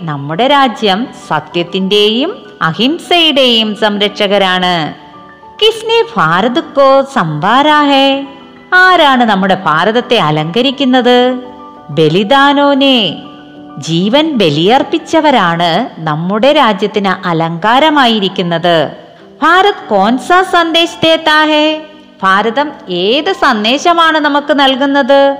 നമ്മുടെ 0.00 0.46
രാജ്യം 0.46 1.08
സത്യത്തിന്റെയും 1.28 2.42
അഹിംസയുടെയും 2.62 3.76
സംരക്ഷകരാണ്. 3.76 4.94
കിസ്നെ 5.62 6.04
ഭാരത് 6.16 6.60
കോ 6.60 7.06
സംഭാരാ 7.14 7.82
ഹേ 7.82 8.26
ആരാണ് 8.74 9.24
നമ്മുടെ 9.24 9.54
ഭാരതത്തെ 9.54 10.18
അലങ്കരിക്കുന്നത്? 10.18 11.34
ബലിദാനോനെ. 11.90 13.22
ജീവൻ 13.78 14.38
ബലിയർപ്പിച്ചവരാണ് 14.38 15.90
നമ്മുടെ 15.98 16.52
രാജ്യത്തിന് 16.52 17.28
അലങ്കാരമായിരിക്കുന്നത്. 17.28 18.90
ഭാരത് 19.42 19.88
കോൺസ 19.88 20.28
സന്ദേശ് 20.42 21.04
ദേത്താ 21.04 21.44
ഹേ 21.44 21.82
ഭാരതം 22.22 22.72
ഏത് 22.90 23.32
സന്ദേശമാണ് 23.32 24.18
നമുക്ക് 24.18 24.60
നൽകുന്നത്? 24.60 25.38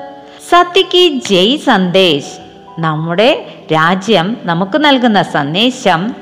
സത്യക്ക് 0.51 1.29
ജയ് 1.29 1.57
സന്ദേശ്. 1.57 2.27
നമ്മുടെ 2.79 3.55
രാജ്യം 3.73 4.37
നമുക്ക് 4.45 4.85
നൽകുന്ന 4.85 5.23
സന്ദേശം 5.23 6.15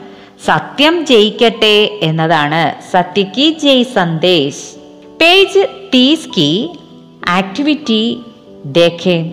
സത്യം 0.46 1.06
ജയിക്കട്ടെ 1.06 1.98
എന്നതാണ്. 2.02 2.92
സത്യക്ക് 2.92 3.58
ജയ് 3.58 3.82
സന്ദേശ്. 3.82 4.78
പേജ് 5.20 5.66
തീസ് 5.94 6.28
കി 6.28 6.70
ആക്ടിവിറ്റി. 7.28 8.20
ദേഖേ. 8.64 9.30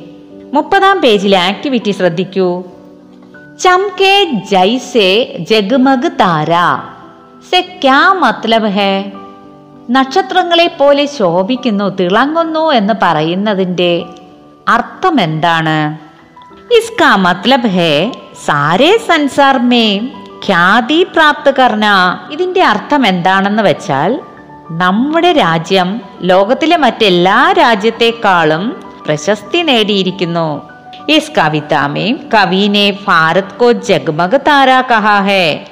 മുപ്പതാം 0.53 1.01
പേജിലെ 1.01 1.37
ആക്ടിവിറ്റി 1.37 1.91
ശ്രദ്ധിക്കൂ. 1.91 2.63
ചംകെ 3.59 4.25
जैसे 4.51 5.37
ജഗ്മഗ് 5.39 6.11
താര. 6.11 6.51
സെ 7.51 7.61
ക്യാ 7.61 8.13
മത്ലബ് 8.13 8.67
ഹേ? 8.67 9.11
നക്ഷത്രങ്ങളെ 9.89 10.67
പോലെ 10.67 11.05
ശോഭിക്കുന്നു 11.05 11.89
തിളങ്ങുന്നു 11.89 12.71
എന്ന് 12.71 12.93
പറയുന്നതിന്റെ 13.01 14.05
അർത്ഥം 14.67 15.21
എന്താണ്? 15.21 15.97
ഇസ്കാ 16.73 17.15
മത്ലബ് 17.15 17.67
ഹേ? 17.67 18.11
സാരേ 18.45 18.97
സൻസാർ 18.97 19.57
മേ 19.57 19.97
ഖ്യാതി 20.45 21.03
പ്രാപ്ത് 21.03 21.55
കർണ. 21.55 21.85
ഇതിന്റെ 22.31 22.63
അർത്ഥം 22.63 23.07
എന്താണെന്ന് 23.07 23.63
വെച്ചാൽ 23.63 24.19
നമ്മുടെ 24.71 25.31
രാജ്യം 25.31 26.01
ലോകത്തിലെ 26.21 26.77
മറ്റെല്ലാ 26.77 27.51
രാജ്യത്തെക്കാളും 27.51 28.83
പ്രശസ്തി 29.05 29.57
നേടിയിരിക്കുന്നു. 29.57 30.70
ഇസ് 31.09 31.31
कवि 32.33 32.67
ने 32.69 32.91
भारत 32.91 33.47
को 33.59 33.73
जगमग 33.73 34.35
तारा 34.35 34.81
कहा 34.81 35.19
है। 35.27 35.71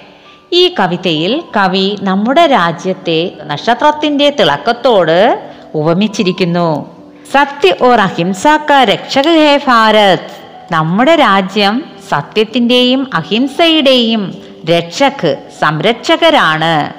ഈ 0.53 0.75
കവിതയിൽ 0.79 1.43
കവി 1.57 1.97
നമ്മുടെ 2.01 2.45
രാജ്യത്തെ 2.45 3.31
നക്ഷത്രത്തിന്റെ 3.43 4.29
തിളക്കത്തോട് 4.29 5.49
ഉപമിച്ചിരിക്കുന്നു. 5.75 6.95
സത്യ 7.31 7.75
ഓർ 7.81 7.99
അഹിംസാക്ക 7.99 8.71
രക്ഷക 8.71 9.27
ഹേ 9.27 9.57
ഭാരത്. 9.67 10.19
നമ്മുടെ 10.71 11.15
രാജ്യം 11.15 11.83
സത്യത്തിന്റെയും 12.09 13.07
അഹിംസയുടെയും 13.13 14.35
രക്ഷക് 14.69 15.35
സംരക്ഷകരാണ്. 15.61 16.93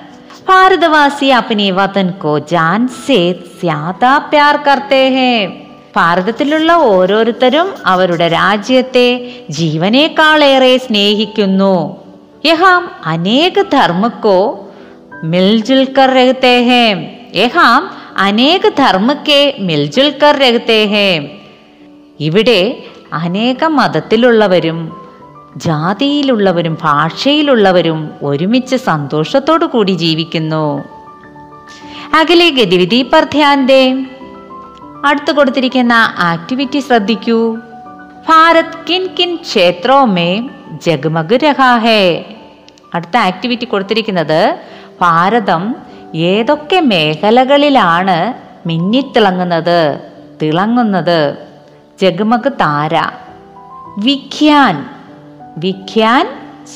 ഭാരതവാസി 0.49 1.27
അപ്പനെ 1.27 1.71
വതൻ 1.71 2.11
കോ 2.11 2.39
ജാൻ 2.39 2.89
സേ 2.89 3.33
സ്യാതാ 3.33 4.19
പ്യാർ 4.19 4.57
കർത്തേ 4.57 5.09
ഹേ. 5.09 5.49
ഭാരതത്തിലുള്ള 5.97 6.73
ഓരോരുത്തരും 6.73 7.75
അവരുടെ 7.87 8.29
രാജ്യത്തെ 8.29 9.09
ജീവനേക്കാളേറെ 9.51 10.77
സ്നേഹിക്കുന്നു. 10.77 11.97
യഹാം 12.47 12.91
അനേക 13.07 13.63
ധർമ്മക്കോ 13.63 14.69
മിൽജുൽ 15.25 15.85
കർ 15.85 16.15
രഹത്തെ 16.15 16.55
ഹേ 16.63 16.85
യഹാം 17.37 17.91
അനേക 18.19 18.69
ധർമ്മക്കെ 18.69 19.55
മിൽജുൽ 19.59 20.15
കർ 20.23 20.39
രഹത്തെ 20.39 20.85
ഹേ 20.85 21.39
ഇവിടെ 22.21 22.83
അനേക 23.13 23.65
മതത്തിലുള്ളവരും 23.65 24.97
ജാതിയിലുള്ളവരും 25.57 26.79
ഭാഷയിലുള്ളവരും 26.83 28.11
ഒരുമിച്ച് 28.23 28.77
സന്തോഷത്തോടു 28.77 29.65
കൂടി 29.65 29.93
ജീവിക്കുന്നു. 29.93 30.85
അകലെ 32.15 32.51
ഗതിവിധി 32.51 33.07
പർ 33.13 33.25
ധ്യാൻ 33.25 33.67
ദേ 33.67 34.05
അടുത്ത് 35.05 35.33
കൊടുത്തിരിക്കുന്ന 35.33 36.15
ആക്ടിവിറ്റി 36.19 36.79
ശ്രദ്ധിക്കൂ. 36.81 37.57
ഭാരത് 38.29 38.87
കിൻ 38.91 39.09
കിൻ 39.19 39.37
ക്ഷേത്രോ 39.37 40.05
മേ 40.05 40.49
ജഗ്മഗ് 40.87 41.37
രഹാ 41.37 41.77
ഹേ. 41.77 42.25
അടുത്ത 42.95 43.17
ആക്ടിവിറ്റി 43.17 43.65
കൊടുത്തിരിക്കുന്നത് 43.65 44.59
ഭാരതം 45.01 45.77
ഏതൊക്കെ 46.15 46.81
മേഖലകളിലാണ് 46.81 48.35
മിന്നിത്തിളങ്ങുന്നത് 48.67 50.01
തിളങ്ങുന്നത്? 50.43 51.37
ജഗ്മഗ് 52.01 52.53
താര 52.53 53.11
വിഖ്യാൻ 53.99 54.87
വിഖ്യാൻ 55.59 56.29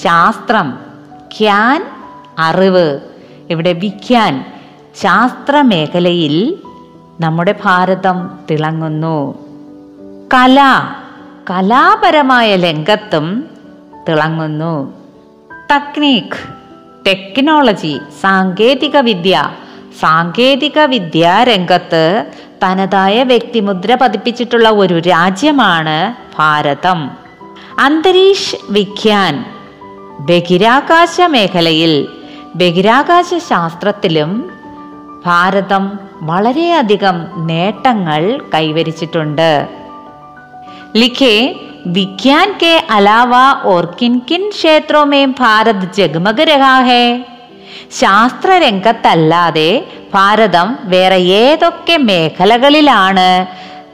ശാസ്ത്രം 0.03 0.79
ഖ്യാൻ 1.41 1.87
അറിവ്. 2.39 3.01
ഇവിടെ 3.51 3.73
വിഖ്യാൻ 3.73 4.53
ശാസ്ത്ര 5.03 5.61
മേഖലയിൽ 5.61 6.59
നമ്മുടെ 7.21 7.55
ഭാരതം 7.65 8.31
തിളങ്ങുന്നു. 8.51 9.39
കല 10.35 10.61
കലാപരമായ 11.51 12.57
രംഗത്തും 12.57 13.45
തിളങ്ങുന്നു. 14.09 14.93
തക്നീക് 15.75 16.37
ടെക്നോളജി 17.07 18.01
സാങ്കേതിക 18.21 18.97
വിദ്യ 18.97 19.51
സാങ്കേതിക 20.01 20.79
വിദ്യാ 20.79 21.43
രംഗത്ത് 21.43 22.27
തനതായ 22.65 23.23
വ്യക്തിമുദ്ര 23.23 23.95
പതിപ്പിച്ചിട്ടുള്ള 23.95 24.71
ഒരു 24.71 24.99
രാജ്യമാണ് 24.99 26.15
ഭാരതം. 26.39 27.11
അന്തരീഷ് 27.79 28.57
വിഖ്യാൻ 28.71 29.45
ബഹിരാകാശ 30.21 31.21
മേഖലയിൽ 31.21 32.09
ബഹിരാകാശ 32.57 33.35
ശാസ്ത്രത്തിലും 33.35 34.51
ഭാരതം 35.27 35.99
വളരെയധികം 36.30 37.18
നേട്ടങ്ങൾ 37.50 38.24
കൈവരിച്ചിട്ടുണ്ട് 38.56 39.42
लिखे 40.94 41.34
विज्ञान 41.88 42.54
के 42.54 42.72
अलावा 42.90 43.52
और 43.64 43.96
किन 44.00 44.20
किन 44.20 44.50
क्षेत्रों 44.50 45.06
में 45.06 45.32
भारत 45.34 45.92
जगमग 45.96 46.40
रहा 46.52 46.78
है 46.84 47.04
ശാസ്ത്രരംഗത്തല്ലാതെ 48.00 49.70
ഭാരതം 50.14 50.70
വേറെ 50.86 51.18
ഏതൊക്കെ 51.40 51.96
മേഖലകളിലാണ് 52.10 53.26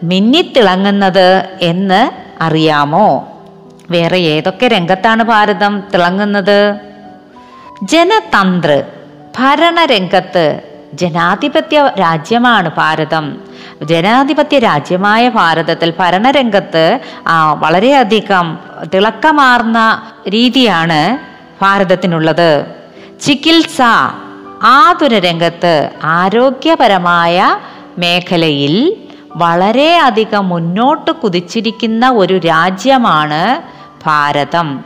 മിന്നിത്തിളങ്ങുന്നത് 0.03 1.27
എന്ന് 1.61 2.01
അറിയാമോ 2.41 3.07
വേറെ 3.91 4.19
ഏതൊക്കെ 4.33 4.67
രംഗത്താണ് 4.67 5.23
ഭാരതം 5.23 5.73
തിളങ്ങുന്നത് 5.91 6.59
ജനതന്ത്ര 7.91 8.71
ഭരണരംഗത്ത് 9.37 10.45
ജനാധിപത്യ 10.94 11.92
രാജ്യമാണ് 12.00 12.70
ഭാരതം. 12.76 13.38
ജനാധിപത്യ 13.82 14.58
രാജ്യമായ 14.58 15.28
ഭാരതത്തിൽ 15.28 15.94
ഭരണരംഗത്ത് 15.98 17.00
വളരെയധികം 17.58 18.58
തിളക്കമാർന്ന 18.94 20.02
രീതിയാണ് 20.28 21.18
ഭാരതത്തിനുള്ളത്. 21.62 22.64
ചികിത്സ 23.20 23.82
ആതുര 24.62 25.18
രംഗത്ത് 25.18 25.90
ആരോഗ്യപരമായ 26.04 27.58
മേഖലയിൽ 27.98 28.96
വളരെയധികം 29.36 30.48
മുന്നോട്ട് 30.48 31.10
കുതിച്ചിരിക്കുന്ന 31.10 32.10
ഒരു 32.10 32.38
രാജ്യമാണ് 32.38 33.62
ഭാരതം. 34.06 34.84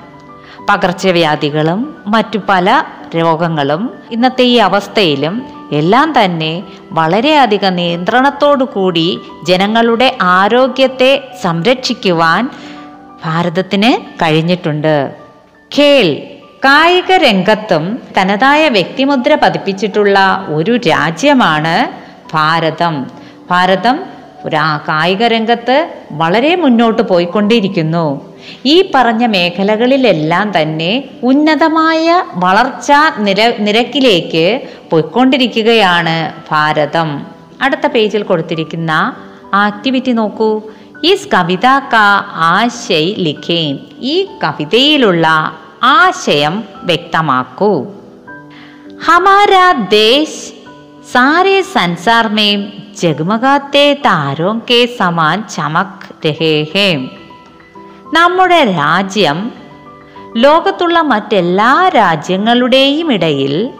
പകർച്ചവ്യാധികളും 0.68 1.96
മറ്റു 2.06 2.38
പല 2.48 2.82
രോഗങ്ങളും 3.16 3.90
ഇന്നത്തെ 4.10 4.42
ഈ 4.42 4.56
അവസ്ഥയിലും 4.56 5.53
എല്ലാം 5.72 6.24
തന്നെ 6.24 6.62
വളരെയധികം 6.90 7.76
നിയന്ത്രണത്തോടു 7.76 8.64
കൂടി 8.64 9.20
ജനങ്ങളുടെ 9.48 10.16
ആരോഗ്യത്തെ 10.22 11.28
സംരക്ഷിക്കുവാൻ 11.42 12.50
ഭാരതത്തിന് 13.24 14.04
കഴിഞ്ഞിട്ടുണ്ട്. 14.22 15.12
ഖേൽ 15.78 16.22
കായിക 16.64 17.12
രംഗത്തും 17.12 17.98
തനതായ 18.18 18.68
വ്യക്തിമുദ്ര 18.68 19.34
പതിപ്പിച്ചിട്ടുള്ള 19.34 20.46
ഒരു 20.48 20.76
രാജ്യമാണ് 20.76 21.92
ഭാരതം. 22.34 23.06
ഭാരതം 23.50 24.13
ഒരാ 24.44 24.80
കായിക 24.88 25.22
രംഗത്ത് 25.22 25.88
വളരെ 26.12 26.56
മുന്നോട്ട് 26.56 27.02
പോയിക്കൊണ്ടിരിക്കുന്നു. 27.02 28.34
ഈ 28.64 28.90
പറഞ്ഞ 28.94 29.26
മേഖലകളിലെല്ലാം 29.26 30.62
തന്നെ 30.62 31.04
ഉന്നതമായ 31.22 32.24
വളർച്ചാ 32.34 33.12
നിര 33.18 33.52
നിരക്കിലേക്ക് 33.58 34.60
പോയിക്കൊണ്ടിരിക്കുകയാണ് 34.90 36.32
ഭാരതം. 36.50 37.26
അടുത്ത 37.62 37.86
പേജിൽ 37.86 38.22
കൊടുത്തിരിക്കുന്ന 38.22 39.16
ആക്ടിവിറ്റി 39.54 40.12
നോക്കൂ. 40.12 40.62
ഈ 41.04 41.16
കവിത 41.34 41.66
കാ 41.66 42.24
ആശയ് 42.34 43.14
ലിഖേൻ 43.18 43.78
ഈ 44.00 44.26
കവിതയിലുള്ള 44.44 45.56
ആശയം 45.82 46.64
വ്യക്തമാക്കൂ. 46.82 47.86
ഹമാരാ 49.04 49.72
ദേശ് 49.72 50.52
സാരേ 51.12 51.62
സൻസാർമേം 51.62 52.83
ജഗമഗാത്തെ 53.02 53.92
താരോം 54.06 54.62
കെ 54.70 54.88
സമാൻ 54.98 55.48
ചമക് 55.48 56.26
രഹേഹേം. 56.26 57.10
നമ്മുടെ 58.14 58.64
രാജ്യം 58.64 59.52
ലോകത്തുള്ള 60.36 61.00
മറ്റെല്ലാ 61.00 61.88
രാജ്യങ്ങളുടെയും 61.88 63.12
ഇടയിൽ 63.12 63.70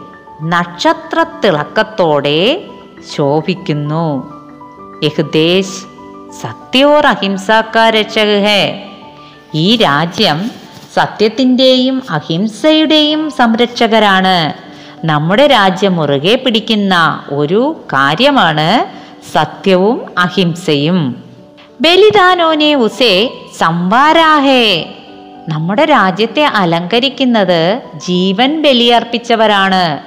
നക്ഷത്ര 0.42 1.26
തിളക്കത്തോടെ 1.44 2.64
ശോഭിക്കുന്നു. 3.14 4.32
യഹ് 5.02 5.22
സത്യോ 5.22 5.86
സത്യോർ 6.42 7.06
അഹിംസാക്കാ 7.06 7.90
ഈ 9.54 9.76
രാജ്യം 9.76 10.50
സത്യത്തിന്റെയും 10.94 12.02
അഹിംസയുടെയും 12.10 13.30
സംരക്ഷകരാണ്. 13.30 14.54
നമ്മുടെ 15.06 15.46
രാജ്യം 15.46 15.96
മുറുകെ 15.96 16.34
പിടിക്കുന്ന 16.34 17.24
ഒരു 17.32 17.76
കാര്യമാണ് 17.86 18.68
സത്യവും 19.32 20.00
അഹിംസയും. 20.18 21.24
ബലിദാനോനെ 21.80 22.74
ഉസേ 22.74 23.30
സംവാരാഹേ. 23.58 24.94
നമ്മുടെ 25.48 25.84
രാജ്യത്തെ 25.84 26.44
അലങ്കരിക്കുന്നത് 26.44 27.80
ജീവൻ 28.06 28.62
ബലിയർപ്പിച്ചവരാണ്. 28.62 29.98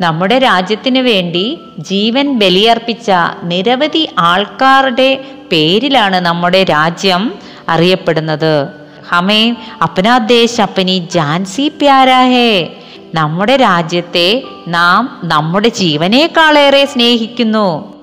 നമ്മുടെ 0.00 0.38
രാജ്യത്തിന് 0.38 0.98
വേണ്ടി 0.98 1.58
ജീവൻ 1.78 2.38
ബലിയർപ്പിച്ച 2.38 3.10
നിരവധി 3.42 4.08
ആൾക്കാരുടെ 4.18 5.24
പേരിലാണ് 5.52 6.20
നമ്മുടെ 6.20 6.64
രാജ്യം 6.64 7.34
അറിയപ്പെടുന്നത്. 7.68 8.68
ഹമേ 9.08 9.54
അപ്നാ 9.82 10.18
ദേശ് 10.18 10.60
അപ്പനി 10.60 11.08
ജാൻസി 11.12 11.68
പ്യാരാഹേ. 11.68 12.68
നമ്മുടെ 13.14 13.56
രാജ്യത്തെ 13.56 14.42
നാം 14.68 15.20
നമ്മുടെ 15.24 15.68
ജീവനേക്കാളേറെ 15.68 16.84
സ്നേഹിക്കുന്നു. 16.84 17.93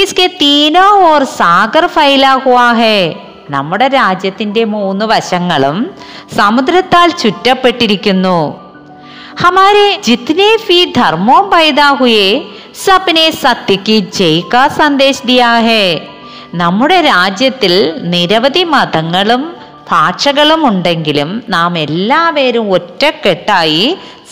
ഇസ്കെ 0.00 0.26
തീനോ 0.26 0.84
ഓർ 1.08 1.22
സാഗർ 1.38 1.86
ഫൈലാ 1.86 2.32
നമ്മുടെ 3.50 3.88
രാജ്യത്തിന്റെ 3.88 4.64
മൂന്ന് 4.64 5.04
വശങ്ങളും 5.04 5.76
സമുദ്രത്താൽ 6.36 7.10
ചുറ്റപ്പെട്ടിരിക്കുന്നു. 7.22 8.38
ഹമാരെ 9.42 9.88
ജിത്നെ 10.06 10.56
ഫി 10.56 10.78
ധർമ്മോ 10.96 11.38
പൈതാ 11.52 11.88
സപ്നെ 12.84 13.30
സത്യക്ക് 13.30 13.98
ജയ്ക 14.18 14.68
സന്ദേശ് 14.78 15.26
ദിയാ 15.26 15.52
നമ്മുടെ 16.54 17.00
രാജ്യത്തിൽ 17.00 17.74
നിരവധി 18.14 18.64
മതങ്ങളും 18.64 19.44
ഭാഷകളും 19.90 20.66
ഉണ്ടെങ്കിലും 20.66 21.30
നാം 21.48 21.78
എല്ലാവരും 21.78 22.72
ഒറ്റക്കെട്ടായി 22.72 23.84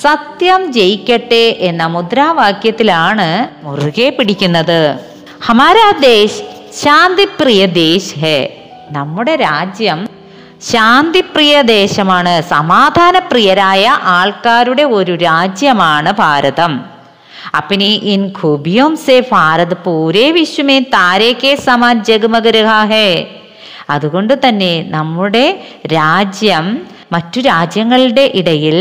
സത്യം 0.03 0.73
ജയിക്കട്ടെ 0.73 1.45
എന്ന 1.69 1.87
മുദ്രാവാക്യത്തിലാണ് 1.87 3.29
മുറുകെ 3.67 4.09
പിടിക്കുന്നത്. 4.19 5.10
ഹമാരാ 5.48 5.88
ദേശ് 6.04 6.42
ശാന്തിപ്രിയ 6.82 7.62
ദേശ് 7.76 8.16
ഹേ 8.22 8.38
നമ്മുടെ 8.96 9.36
രാജ്യം 9.44 10.00
ശാന്തിപ്രിയ 10.70 11.54
ദേശമാണ് 11.70 12.34
സമാധാനപ്രിയരായ 12.52 13.86
ആൾക്കാരുടെ 14.16 14.86
ഒരു 14.98 15.16
രാജ്യമാണ് 15.26 16.12
ഭാരതം 16.20 16.76
अपनी 17.54 17.88
इन 18.12 18.22
खूबियों 18.32 18.96
से 18.98 19.16
भारत 19.28 19.74
पूरे 19.82 20.24
विश्व 20.32 20.64
में 20.64 20.84
तारे 20.88 21.32
के 21.36 21.56
समान 21.66 22.02
जगमग 22.08 22.48
रहा 22.58 22.82
है 22.94 23.10
അതുകൊണ്ട് 23.94 24.34
തന്നെ 24.44 24.72
നമ്മുടെ 24.94 25.44
രാജ്യം 25.94 26.66
മറ്റു 27.16 27.40
രാജ്യങ്ങളുടെ 27.48 28.24
ഇടയിൽ 28.40 28.78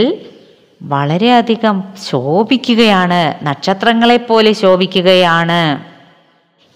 വളരെയധികം 0.80 1.76
ശോഭിക്കുകയാണ് 2.06 3.20
നക്ഷത്രങ്ങളെപ്പോലെ 3.48 4.52
ശോഭിക്കുകയാണ് 4.62 5.60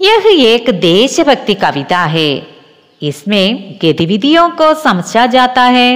यह 0.02 0.24
एक 0.46 0.70
देशभक्ति 0.82 1.54
कविता 1.56 2.02
है 2.14 2.30
इसमें 3.02 3.46
ഗതിവിധിയോ 3.82 4.44
കോ 4.58 4.68
സമച്ചാ 4.84 5.24
ജാത്താ 5.34 5.66
ഹേ 5.74 5.88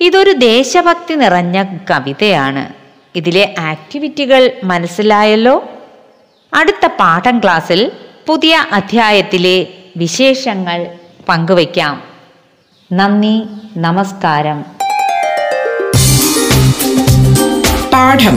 ഇതൊരു 0.00 0.32
ദേശഭക്തി 0.42 1.14
നിറഞ്ഞ 1.14 1.56
കവിതയാണ് 1.90 2.64
ഇതിലെ 3.14 3.44
ആക്ടിവിറ്റികൾ 3.70 4.42
മനസ്സിലായല്ലോ 4.64 5.54
അടുത്ത 6.52 6.86
പാഠം 7.00 7.36
ക്ലാസ്സിൽ 7.40 7.80
പുതിയ 8.26 8.54
അധ്യായത്തിലെ 8.72 9.56
വിശേഷങ്ങൾ 9.96 10.78
പങ്കുവയ്ക്കാം 11.28 11.96
നന്ദി 12.90 13.36
നമസ്കാരം 13.78 14.60
പാഠം 17.94 18.36